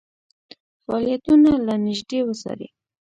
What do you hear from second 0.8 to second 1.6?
فعالیتونه